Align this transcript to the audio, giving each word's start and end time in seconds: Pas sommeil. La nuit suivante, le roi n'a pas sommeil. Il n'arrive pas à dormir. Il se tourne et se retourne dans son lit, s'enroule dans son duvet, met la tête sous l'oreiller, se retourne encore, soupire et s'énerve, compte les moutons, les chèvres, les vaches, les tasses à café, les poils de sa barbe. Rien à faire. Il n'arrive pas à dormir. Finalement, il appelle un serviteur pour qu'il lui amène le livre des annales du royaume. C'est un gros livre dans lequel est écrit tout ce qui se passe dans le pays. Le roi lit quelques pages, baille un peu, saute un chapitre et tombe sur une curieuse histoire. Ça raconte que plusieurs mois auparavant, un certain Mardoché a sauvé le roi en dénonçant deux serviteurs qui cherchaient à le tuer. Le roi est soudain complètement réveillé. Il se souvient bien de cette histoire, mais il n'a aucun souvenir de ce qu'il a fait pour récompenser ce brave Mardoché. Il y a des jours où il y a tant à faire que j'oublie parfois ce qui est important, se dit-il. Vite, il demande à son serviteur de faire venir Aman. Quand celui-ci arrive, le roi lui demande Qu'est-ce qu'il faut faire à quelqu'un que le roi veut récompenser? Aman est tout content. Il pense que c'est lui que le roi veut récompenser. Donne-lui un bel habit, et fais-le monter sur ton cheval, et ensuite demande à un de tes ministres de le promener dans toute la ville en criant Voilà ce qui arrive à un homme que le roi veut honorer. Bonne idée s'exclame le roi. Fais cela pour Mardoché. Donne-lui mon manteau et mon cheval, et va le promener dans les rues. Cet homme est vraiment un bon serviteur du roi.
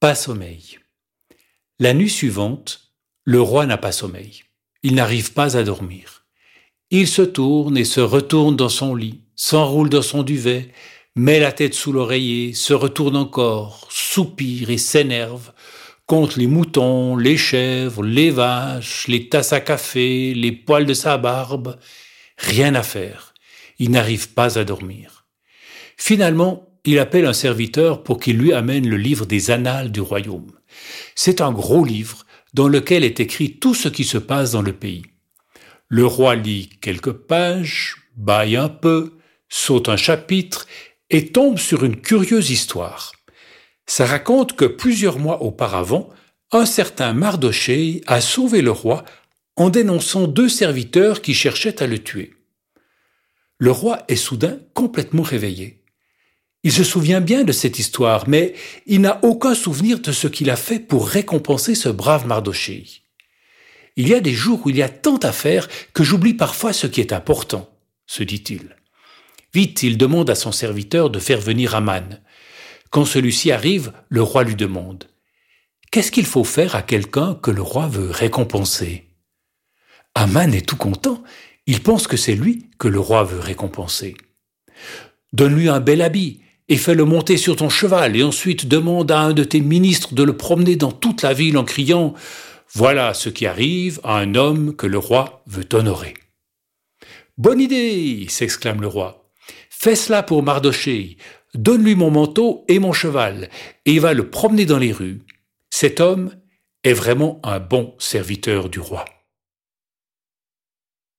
Pas 0.00 0.14
sommeil. 0.14 0.78
La 1.78 1.92
nuit 1.92 2.08
suivante, 2.08 2.94
le 3.24 3.38
roi 3.38 3.66
n'a 3.66 3.76
pas 3.76 3.92
sommeil. 3.92 4.44
Il 4.82 4.94
n'arrive 4.94 5.34
pas 5.34 5.58
à 5.58 5.62
dormir. 5.62 6.24
Il 6.90 7.06
se 7.06 7.20
tourne 7.20 7.76
et 7.76 7.84
se 7.84 8.00
retourne 8.00 8.56
dans 8.56 8.70
son 8.70 8.94
lit, 8.94 9.20
s'enroule 9.36 9.90
dans 9.90 10.00
son 10.00 10.22
duvet, 10.22 10.72
met 11.16 11.38
la 11.38 11.52
tête 11.52 11.74
sous 11.74 11.92
l'oreiller, 11.92 12.54
se 12.54 12.72
retourne 12.72 13.14
encore, 13.14 13.88
soupire 13.90 14.70
et 14.70 14.78
s'énerve, 14.78 15.52
compte 16.06 16.36
les 16.36 16.46
moutons, 16.46 17.14
les 17.14 17.36
chèvres, 17.36 18.02
les 18.02 18.30
vaches, 18.30 19.06
les 19.06 19.28
tasses 19.28 19.52
à 19.52 19.60
café, 19.60 20.32
les 20.32 20.52
poils 20.52 20.86
de 20.86 20.94
sa 20.94 21.18
barbe. 21.18 21.78
Rien 22.38 22.74
à 22.74 22.82
faire. 22.82 23.34
Il 23.78 23.90
n'arrive 23.90 24.32
pas 24.32 24.58
à 24.58 24.64
dormir. 24.64 25.26
Finalement, 25.98 26.69
il 26.84 26.98
appelle 26.98 27.26
un 27.26 27.32
serviteur 27.32 28.02
pour 28.02 28.18
qu'il 28.18 28.38
lui 28.38 28.52
amène 28.52 28.88
le 28.88 28.96
livre 28.96 29.26
des 29.26 29.50
annales 29.50 29.92
du 29.92 30.00
royaume. 30.00 30.52
C'est 31.14 31.40
un 31.40 31.52
gros 31.52 31.84
livre 31.84 32.24
dans 32.54 32.68
lequel 32.68 33.04
est 33.04 33.20
écrit 33.20 33.58
tout 33.58 33.74
ce 33.74 33.88
qui 33.88 34.04
se 34.04 34.18
passe 34.18 34.52
dans 34.52 34.62
le 34.62 34.72
pays. 34.72 35.02
Le 35.88 36.06
roi 36.06 36.34
lit 36.36 36.70
quelques 36.80 37.12
pages, 37.12 37.96
baille 38.16 38.56
un 38.56 38.68
peu, 38.68 39.18
saute 39.48 39.88
un 39.88 39.96
chapitre 39.96 40.66
et 41.10 41.32
tombe 41.32 41.58
sur 41.58 41.84
une 41.84 42.00
curieuse 42.00 42.50
histoire. 42.50 43.12
Ça 43.86 44.06
raconte 44.06 44.54
que 44.54 44.64
plusieurs 44.64 45.18
mois 45.18 45.42
auparavant, 45.42 46.10
un 46.52 46.64
certain 46.64 47.12
Mardoché 47.12 48.02
a 48.06 48.20
sauvé 48.20 48.62
le 48.62 48.70
roi 48.70 49.04
en 49.56 49.68
dénonçant 49.68 50.26
deux 50.26 50.48
serviteurs 50.48 51.22
qui 51.22 51.34
cherchaient 51.34 51.82
à 51.82 51.86
le 51.86 51.98
tuer. 51.98 52.34
Le 53.58 53.70
roi 53.70 54.04
est 54.08 54.16
soudain 54.16 54.58
complètement 54.74 55.22
réveillé. 55.22 55.79
Il 56.62 56.72
se 56.72 56.84
souvient 56.84 57.20
bien 57.20 57.44
de 57.44 57.52
cette 57.52 57.78
histoire, 57.78 58.28
mais 58.28 58.54
il 58.86 59.00
n'a 59.00 59.18
aucun 59.22 59.54
souvenir 59.54 60.00
de 60.00 60.12
ce 60.12 60.28
qu'il 60.28 60.50
a 60.50 60.56
fait 60.56 60.78
pour 60.78 61.08
récompenser 61.08 61.74
ce 61.74 61.88
brave 61.88 62.26
Mardoché. 62.26 62.84
Il 63.96 64.08
y 64.08 64.14
a 64.14 64.20
des 64.20 64.34
jours 64.34 64.60
où 64.64 64.70
il 64.70 64.76
y 64.76 64.82
a 64.82 64.88
tant 64.88 65.16
à 65.18 65.32
faire 65.32 65.68
que 65.94 66.04
j'oublie 66.04 66.34
parfois 66.34 66.72
ce 66.72 66.86
qui 66.86 67.00
est 67.00 67.12
important, 67.12 67.70
se 68.06 68.22
dit-il. 68.22 68.76
Vite, 69.54 69.82
il 69.82 69.96
demande 69.96 70.30
à 70.30 70.34
son 70.34 70.52
serviteur 70.52 71.10
de 71.10 71.18
faire 71.18 71.40
venir 71.40 71.74
Aman. 71.74 72.20
Quand 72.90 73.04
celui-ci 73.04 73.50
arrive, 73.50 73.92
le 74.08 74.22
roi 74.22 74.44
lui 74.44 74.54
demande 74.54 75.04
Qu'est-ce 75.90 76.12
qu'il 76.12 76.26
faut 76.26 76.44
faire 76.44 76.76
à 76.76 76.82
quelqu'un 76.82 77.34
que 77.34 77.50
le 77.50 77.62
roi 77.62 77.88
veut 77.88 78.10
récompenser? 78.10 79.08
Aman 80.14 80.54
est 80.54 80.66
tout 80.66 80.76
content. 80.76 81.22
Il 81.66 81.82
pense 81.82 82.06
que 82.06 82.16
c'est 82.16 82.34
lui 82.34 82.70
que 82.78 82.86
le 82.86 83.00
roi 83.00 83.24
veut 83.24 83.40
récompenser. 83.40 84.14
Donne-lui 85.32 85.68
un 85.68 85.80
bel 85.80 86.02
habit, 86.02 86.40
et 86.70 86.76
fais-le 86.76 87.04
monter 87.04 87.36
sur 87.36 87.56
ton 87.56 87.68
cheval, 87.68 88.16
et 88.16 88.22
ensuite 88.22 88.66
demande 88.66 89.10
à 89.10 89.18
un 89.18 89.32
de 89.32 89.42
tes 89.42 89.60
ministres 89.60 90.14
de 90.14 90.22
le 90.22 90.36
promener 90.36 90.76
dans 90.76 90.92
toute 90.92 91.22
la 91.22 91.34
ville 91.34 91.58
en 91.58 91.64
criant 91.64 92.14
Voilà 92.72 93.12
ce 93.12 93.28
qui 93.28 93.44
arrive 93.44 94.00
à 94.04 94.16
un 94.18 94.36
homme 94.36 94.76
que 94.76 94.86
le 94.86 94.96
roi 94.96 95.42
veut 95.46 95.68
honorer. 95.72 96.14
Bonne 97.36 97.60
idée 97.60 98.26
s'exclame 98.28 98.80
le 98.80 98.86
roi. 98.86 99.32
Fais 99.68 99.96
cela 99.96 100.22
pour 100.22 100.44
Mardoché. 100.44 101.16
Donne-lui 101.54 101.96
mon 101.96 102.12
manteau 102.12 102.64
et 102.68 102.78
mon 102.78 102.92
cheval, 102.92 103.50
et 103.84 103.98
va 103.98 104.14
le 104.14 104.30
promener 104.30 104.64
dans 104.64 104.78
les 104.78 104.92
rues. 104.92 105.22
Cet 105.70 105.98
homme 105.98 106.30
est 106.84 106.92
vraiment 106.92 107.40
un 107.42 107.58
bon 107.58 107.94
serviteur 107.98 108.68
du 108.68 108.78
roi. 108.78 109.04